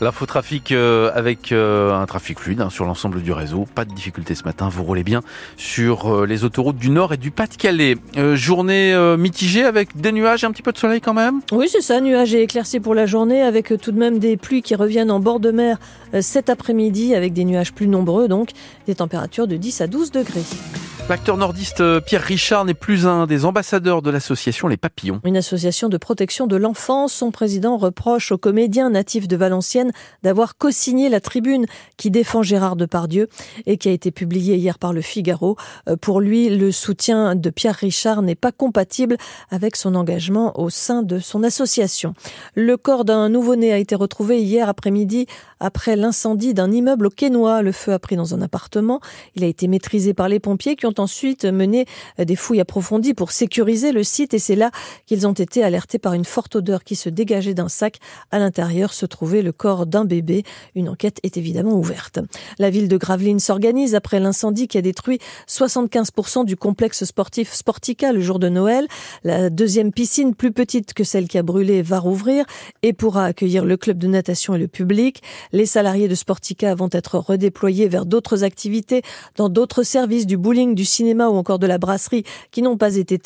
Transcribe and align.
L'infotrafic 0.00 0.72
euh, 0.72 1.10
avec 1.14 1.52
euh, 1.52 1.94
un 1.94 2.04
trafic 2.04 2.38
fluide 2.38 2.60
hein, 2.60 2.68
sur 2.68 2.84
l'ensemble 2.84 3.22
du 3.22 3.32
réseau. 3.32 3.66
Pas 3.74 3.86
de 3.86 3.94
difficulté 3.94 4.34
ce 4.34 4.44
matin. 4.44 4.68
Vous 4.68 4.84
roulez 4.84 5.04
bien 5.04 5.22
sur 5.56 6.14
euh, 6.14 6.26
les 6.26 6.44
autoroutes 6.44 6.76
du 6.76 6.90
Nord 6.90 7.14
et 7.14 7.16
du 7.16 7.30
Pas-de-Calais. 7.30 7.96
journée 8.34 8.94
mitigée 9.18 9.64
avec 9.64 9.98
des 9.98 10.12
nuages 10.12 10.44
et 10.44 10.46
un 10.46 10.52
petit 10.52 10.62
peu 10.62 10.72
de 10.72 10.78
soleil 10.78 11.00
quand 11.00 11.14
même? 11.14 11.40
Oui, 11.50 11.68
c'est 11.70 11.80
ça. 11.80 12.00
Nuages 12.00 12.34
et 12.34 12.42
éclaircies 12.42 12.80
pour 12.80 12.94
la 12.94 13.06
journée 13.06 13.42
avec 13.42 13.72
tout 13.80 13.92
de 13.92 13.98
même 13.98 14.18
des 14.18 14.36
pluies 14.36 14.62
qui 14.62 14.74
reviennent 14.74 15.10
en 15.10 15.20
bord 15.20 15.40
de 15.40 15.50
mer 15.50 15.78
cet 16.20 16.50
après-midi 16.50 17.14
avec 17.14 17.32
des 17.32 17.44
nuages 17.44 17.72
plus 17.72 17.88
nombreux 17.88 18.28
donc 18.28 18.50
des 18.86 18.96
températures 18.96 19.46
de 19.46 19.56
10 19.56 19.80
à 19.80 19.86
12 19.86 20.10
degrés. 20.10 20.44
L'acteur 21.08 21.36
nordiste 21.36 21.82
euh, 21.82 22.00
Pierre 22.00 22.22
Richard 22.22 22.64
n'est 22.64 22.74
plus 22.74 23.06
un 23.06 23.28
des 23.28 23.44
ambassadeurs 23.44 24.02
de 24.02 24.10
l'association 24.10 24.66
Les 24.66 24.76
Papillons. 24.76 25.20
Une 25.22 25.36
association 25.36 25.88
de 25.88 25.98
protection 25.98 26.48
de 26.48 26.56
l'enfance. 26.56 27.12
Son 27.12 27.30
président 27.30 27.76
reproche 27.76 28.32
aux 28.32 28.38
comédiens 28.38 28.90
natifs 28.90 29.28
de 29.28 29.36
Valenciennes 29.36 29.92
d'avoir 30.24 30.56
co-signé 30.56 31.08
la 31.08 31.20
tribune 31.20 31.66
qui 31.96 32.10
défend 32.10 32.42
Gérard 32.42 32.74
Depardieu 32.74 33.28
et 33.66 33.76
qui 33.76 33.88
a 33.88 33.92
été 33.92 34.10
publiée 34.10 34.56
hier 34.56 34.80
par 34.80 34.92
le 34.92 35.00
Figaro. 35.00 35.56
Euh, 35.88 35.94
pour 35.94 36.20
lui, 36.20 36.48
le 36.48 36.72
soutien 36.72 37.36
de 37.36 37.50
Pierre 37.50 37.76
Richard 37.76 38.22
n'est 38.22 38.34
pas 38.34 38.50
compatible 38.50 39.16
avec 39.48 39.76
son 39.76 39.94
engagement 39.94 40.58
au 40.58 40.70
sein 40.70 41.04
de 41.04 41.20
son 41.20 41.44
association. 41.44 42.14
Le 42.56 42.76
corps 42.76 43.04
d'un 43.04 43.28
nouveau-né 43.28 43.72
a 43.72 43.78
été 43.78 43.94
retrouvé 43.94 44.42
hier 44.42 44.68
après-midi 44.68 45.26
après 45.60 45.94
l'incendie 45.94 46.52
d'un 46.52 46.72
immeuble 46.72 47.06
au 47.06 47.10
Quénois. 47.10 47.62
Le 47.62 47.70
feu 47.70 47.92
a 47.92 48.00
pris 48.00 48.16
dans 48.16 48.34
un 48.34 48.42
appartement. 48.42 49.00
Il 49.36 49.44
a 49.44 49.46
été 49.46 49.68
maîtrisé 49.68 50.12
par 50.12 50.28
les 50.28 50.40
pompiers 50.40 50.74
qui 50.74 50.86
ont 50.86 50.95
ensuite 51.00 51.44
mené 51.44 51.86
des 52.18 52.36
fouilles 52.36 52.60
approfondies 52.60 53.14
pour 53.14 53.32
sécuriser 53.32 53.92
le 53.92 54.04
site 54.04 54.34
et 54.34 54.38
c'est 54.38 54.56
là 54.56 54.70
qu'ils 55.06 55.26
ont 55.26 55.32
été 55.32 55.62
alertés 55.62 55.98
par 55.98 56.14
une 56.14 56.24
forte 56.24 56.56
odeur 56.56 56.84
qui 56.84 56.96
se 56.96 57.08
dégageait 57.08 57.54
d'un 57.54 57.68
sac. 57.68 57.98
À 58.30 58.38
l'intérieur 58.38 58.92
se 58.92 59.06
trouvait 59.06 59.42
le 59.42 59.52
corps 59.52 59.86
d'un 59.86 60.04
bébé. 60.04 60.44
Une 60.74 60.88
enquête 60.88 61.20
est 61.22 61.36
évidemment 61.36 61.74
ouverte. 61.74 62.18
La 62.58 62.70
ville 62.70 62.88
de 62.88 62.96
Gravelines 62.96 63.40
s'organise 63.40 63.94
après 63.94 64.20
l'incendie 64.20 64.68
qui 64.68 64.78
a 64.78 64.82
détruit 64.82 65.18
75% 65.48 66.44
du 66.44 66.56
complexe 66.56 67.04
sportif 67.04 67.52
Sportica 67.52 68.12
le 68.12 68.20
jour 68.20 68.38
de 68.38 68.48
Noël. 68.48 68.86
La 69.24 69.50
deuxième 69.50 69.92
piscine, 69.92 70.34
plus 70.34 70.52
petite 70.52 70.94
que 70.94 71.04
celle 71.04 71.28
qui 71.28 71.38
a 71.38 71.42
brûlé, 71.42 71.82
va 71.82 71.98
rouvrir 71.98 72.44
et 72.82 72.92
pourra 72.92 73.26
accueillir 73.26 73.64
le 73.64 73.76
club 73.76 73.98
de 73.98 74.06
natation 74.06 74.54
et 74.54 74.58
le 74.58 74.68
public. 74.68 75.22
Les 75.52 75.66
salariés 75.66 76.08
de 76.08 76.14
Sportica 76.14 76.74
vont 76.74 76.88
être 76.92 77.18
redéployés 77.18 77.88
vers 77.88 78.06
d'autres 78.06 78.44
activités 78.44 79.02
dans 79.36 79.48
d'autres 79.48 79.82
services 79.82 80.26
du 80.26 80.36
bowling, 80.36 80.74
du 80.74 80.84
cinéma 80.86 81.28
ou 81.28 81.36
encore 81.36 81.58
de 81.58 81.66
la 81.66 81.76
brasserie 81.78 82.24
qui 82.50 82.62
n'ont 82.62 82.78
pas 82.78 82.96
été 82.96 83.18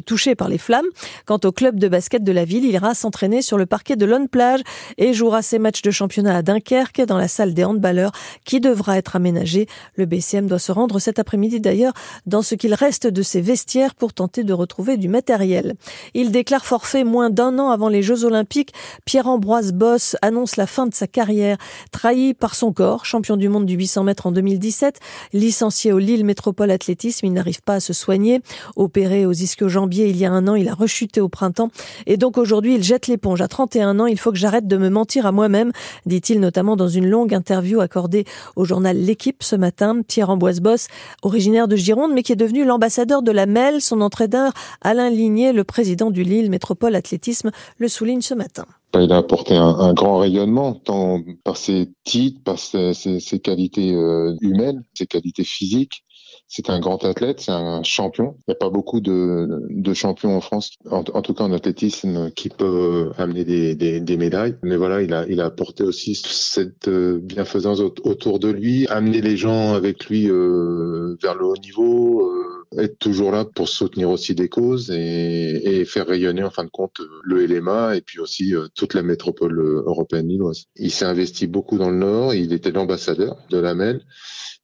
touchés 0.00 0.34
par 0.34 0.48
les 0.48 0.58
flammes. 0.58 0.86
Quant 1.26 1.40
au 1.44 1.50
club 1.50 1.78
de 1.78 1.88
basket 1.88 2.22
de 2.22 2.32
la 2.32 2.44
ville, 2.44 2.64
il 2.64 2.72
ira 2.72 2.94
s'entraîner 2.94 3.42
sur 3.42 3.58
le 3.58 3.66
parquet 3.66 3.96
de 3.96 4.06
Lone 4.06 4.28
Plage 4.28 4.60
et 4.96 5.12
jouera 5.12 5.42
ses 5.42 5.58
matchs 5.58 5.82
de 5.82 5.90
championnat 5.90 6.36
à 6.36 6.42
Dunkerque 6.42 7.02
dans 7.02 7.16
la 7.16 7.28
salle 7.28 7.54
des 7.54 7.64
handballeurs 7.64 8.12
qui 8.44 8.60
devra 8.60 8.98
être 8.98 9.16
aménagée. 9.16 9.66
Le 9.96 10.06
BCM 10.06 10.46
doit 10.46 10.58
se 10.58 10.72
rendre 10.72 10.98
cet 10.98 11.18
après-midi 11.18 11.60
d'ailleurs 11.60 11.92
dans 12.26 12.42
ce 12.42 12.54
qu'il 12.54 12.74
reste 12.74 13.06
de 13.06 13.22
ses 13.22 13.40
vestiaires 13.40 13.94
pour 13.94 14.12
tenter 14.12 14.44
de 14.44 14.52
retrouver 14.52 14.96
du 14.96 15.08
matériel. 15.08 15.74
Il 16.14 16.30
déclare 16.30 16.64
forfait 16.64 17.04
moins 17.04 17.30
d'un 17.30 17.58
an 17.58 17.70
avant 17.70 17.88
les 17.88 18.02
Jeux 18.02 18.24
Olympiques. 18.24 18.72
Pierre-Ambroise 19.04 19.72
Boss 19.72 20.16
annonce 20.22 20.56
la 20.56 20.66
fin 20.66 20.86
de 20.86 20.94
sa 20.94 21.06
carrière. 21.06 21.56
Trahi 21.92 22.34
par 22.34 22.54
son 22.54 22.72
corps, 22.72 23.04
champion 23.04 23.36
du 23.36 23.48
monde 23.48 23.66
du 23.66 23.74
800 23.74 24.04
mètres 24.04 24.26
en 24.26 24.32
2017, 24.32 25.00
licencié 25.32 25.92
au 25.92 25.98
Lille 25.98 26.24
Métropole 26.24 26.70
Athlétique 26.70 26.97
il 27.04 27.32
n'arrive 27.32 27.62
pas 27.62 27.74
à 27.74 27.80
se 27.80 27.92
soigner. 27.92 28.40
Opéré 28.76 29.26
aux 29.26 29.32
ischio-jambiers 29.32 30.08
il 30.08 30.16
y 30.16 30.24
a 30.24 30.32
un 30.32 30.48
an, 30.48 30.54
il 30.54 30.68
a 30.68 30.74
rechuté 30.74 31.20
au 31.20 31.28
printemps. 31.28 31.70
Et 32.06 32.16
donc 32.16 32.38
aujourd'hui, 32.38 32.74
il 32.74 32.82
jette 32.82 33.06
l'éponge. 33.06 33.40
À 33.40 33.48
31 33.48 34.00
ans, 34.00 34.06
il 34.06 34.18
faut 34.18 34.32
que 34.32 34.38
j'arrête 34.38 34.66
de 34.66 34.76
me 34.76 34.88
mentir 34.88 35.26
à 35.26 35.32
moi-même, 35.32 35.72
dit-il 36.06 36.40
notamment 36.40 36.76
dans 36.76 36.88
une 36.88 37.08
longue 37.08 37.34
interview 37.34 37.80
accordée 37.80 38.24
au 38.56 38.64
journal 38.64 38.96
L'équipe 38.96 39.42
ce 39.42 39.56
matin. 39.56 40.02
Pierre 40.06 40.30
Amboise 40.30 40.60
Boss, 40.60 40.88
originaire 41.22 41.68
de 41.68 41.76
Gironde, 41.76 42.12
mais 42.12 42.22
qui 42.22 42.32
est 42.32 42.36
devenu 42.36 42.64
l'ambassadeur 42.64 43.22
de 43.22 43.32
la 43.32 43.46
MEL. 43.46 43.80
Son 43.80 44.00
entraîneur, 44.00 44.52
Alain 44.82 45.10
Ligné, 45.10 45.52
le 45.52 45.64
président 45.64 46.10
du 46.10 46.22
Lille 46.22 46.50
Métropole 46.50 46.94
Athlétisme, 46.94 47.50
le 47.78 47.88
souligne 47.88 48.20
ce 48.20 48.34
matin. 48.34 48.64
Il 48.94 49.12
a 49.12 49.18
apporté 49.18 49.54
un, 49.54 49.92
grand 49.92 50.18
rayonnement, 50.18 50.72
tant 50.74 51.22
par 51.44 51.58
ses 51.58 51.90
titres, 52.04 52.40
par 52.42 52.58
ses, 52.58 52.94
qualités 53.42 53.92
euh, 53.92 54.34
humaines, 54.40 54.82
ses 54.94 55.06
qualités 55.06 55.44
physiques, 55.44 56.04
c'est 56.48 56.70
un 56.70 56.80
grand 56.80 57.04
athlète, 57.04 57.40
c'est 57.40 57.52
un 57.52 57.82
champion. 57.82 58.34
Il 58.40 58.50
n'y 58.50 58.52
a 58.52 58.56
pas 58.56 58.70
beaucoup 58.70 59.00
de, 59.00 59.66
de 59.68 59.94
champions 59.94 60.36
en 60.36 60.40
France, 60.40 60.72
en, 60.90 61.02
tout 61.02 61.34
cas 61.34 61.44
en 61.44 61.52
athlétisme, 61.52 62.30
qui 62.30 62.48
peuvent 62.48 63.12
amener 63.18 63.44
des, 63.44 63.74
des, 63.74 64.00
des, 64.00 64.16
médailles. 64.16 64.56
Mais 64.62 64.76
voilà, 64.76 65.02
il 65.02 65.12
a, 65.12 65.26
il 65.28 65.40
a 65.40 65.46
apporté 65.46 65.84
aussi 65.84 66.14
cette 66.14 66.88
euh, 66.88 67.18
bienfaisance 67.22 67.80
autour 67.80 68.38
de 68.38 68.48
lui, 68.48 68.86
amener 68.88 69.20
les 69.20 69.36
gens 69.36 69.74
avec 69.74 70.06
lui 70.06 70.30
euh, 70.30 71.16
vers 71.22 71.34
le 71.34 71.44
haut 71.44 71.56
niveau, 71.56 72.22
euh, 72.22 72.47
être 72.78 72.98
toujours 72.98 73.32
là 73.32 73.44
pour 73.44 73.68
soutenir 73.68 74.10
aussi 74.10 74.34
des 74.34 74.48
causes 74.48 74.90
et, 74.90 75.80
et, 75.80 75.84
faire 75.84 76.06
rayonner 76.06 76.42
en 76.42 76.50
fin 76.50 76.64
de 76.64 76.70
compte 76.70 77.00
le 77.22 77.46
LMA 77.46 77.96
et 77.96 78.00
puis 78.00 78.20
aussi 78.20 78.54
toute 78.74 78.94
la 78.94 79.02
métropole 79.02 79.58
européenne 79.86 80.28
lilloise. 80.28 80.64
Il 80.76 80.90
s'est 80.90 81.04
investi 81.04 81.46
beaucoup 81.46 81.78
dans 81.78 81.90
le 81.90 81.96
Nord, 81.96 82.34
il 82.34 82.52
était 82.52 82.72
l'ambassadeur 82.72 83.36
de 83.50 83.58
la 83.58 83.74
MEL. 83.74 84.02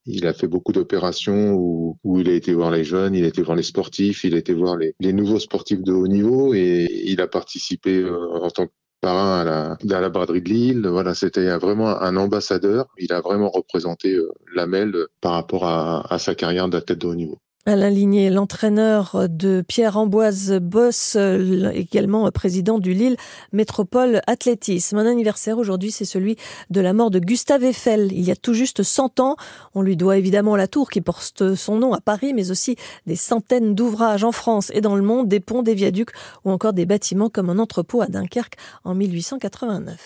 Il 0.06 0.26
a 0.26 0.34
fait 0.34 0.48
beaucoup 0.48 0.72
d'opérations 0.72 1.52
où, 1.54 1.98
où, 2.04 2.20
il 2.20 2.28
a 2.28 2.34
été 2.34 2.52
voir 2.52 2.70
les 2.70 2.84
jeunes, 2.84 3.14
il 3.14 3.24
a 3.24 3.28
été 3.28 3.40
voir 3.42 3.56
les 3.56 3.62
sportifs, 3.62 4.24
il 4.24 4.34
a 4.34 4.38
été 4.38 4.52
voir 4.52 4.76
les, 4.76 4.94
les 5.00 5.14
nouveaux 5.14 5.38
sportifs 5.38 5.82
de 5.82 5.92
haut 5.92 6.08
niveau 6.08 6.52
et 6.52 6.86
il 7.06 7.20
a 7.22 7.26
participé 7.26 8.00
euh, 8.00 8.42
en 8.42 8.50
tant 8.50 8.66
que 8.66 8.72
parrain 9.00 9.40
à 9.40 9.44
la, 9.44 9.96
à 9.96 10.00
la 10.00 10.08
braderie 10.10 10.42
de 10.42 10.48
Lille. 10.48 10.86
Voilà, 10.86 11.14
c'était 11.14 11.56
vraiment 11.56 12.00
un 12.02 12.16
ambassadeur. 12.16 12.86
Il 12.98 13.12
a 13.14 13.22
vraiment 13.22 13.48
représenté 13.48 14.12
euh, 14.12 14.28
l'AMEL 14.54 14.94
par 15.22 15.32
rapport 15.32 15.64
à, 15.64 16.12
à 16.12 16.18
sa 16.18 16.34
carrière 16.34 16.68
d'athlète 16.68 17.00
de 17.00 17.06
haut 17.06 17.14
niveau. 17.14 17.38
Alain 17.66 17.88
Ligné, 17.88 18.28
l'entraîneur 18.28 19.26
de 19.30 19.64
Pierre 19.66 19.96
Amboise 19.96 20.52
Boss, 20.60 21.16
également 21.16 22.30
président 22.30 22.78
du 22.78 22.92
Lille 22.92 23.16
Métropole 23.52 24.20
Athlétisme. 24.26 24.98
Un 24.98 25.06
anniversaire 25.06 25.56
aujourd'hui, 25.56 25.90
c'est 25.90 26.04
celui 26.04 26.36
de 26.68 26.82
la 26.82 26.92
mort 26.92 27.10
de 27.10 27.18
Gustave 27.18 27.64
Eiffel. 27.64 28.12
Il 28.12 28.20
y 28.20 28.30
a 28.30 28.36
tout 28.36 28.52
juste 28.52 28.82
100 28.82 29.18
ans, 29.20 29.36
on 29.74 29.80
lui 29.80 29.96
doit 29.96 30.18
évidemment 30.18 30.56
la 30.56 30.68
tour 30.68 30.90
qui 30.90 31.00
porte 31.00 31.54
son 31.54 31.76
nom 31.76 31.94
à 31.94 32.02
Paris, 32.02 32.34
mais 32.34 32.50
aussi 32.50 32.76
des 33.06 33.16
centaines 33.16 33.74
d'ouvrages 33.74 34.24
en 34.24 34.32
France 34.32 34.70
et 34.74 34.82
dans 34.82 34.94
le 34.94 35.02
monde, 35.02 35.26
des 35.28 35.40
ponts, 35.40 35.62
des 35.62 35.74
viaducs 35.74 36.10
ou 36.44 36.50
encore 36.50 36.74
des 36.74 36.84
bâtiments 36.84 37.30
comme 37.30 37.48
un 37.48 37.58
entrepôt 37.58 38.02
à 38.02 38.08
Dunkerque 38.08 38.56
en 38.84 38.94
1889. 38.94 39.96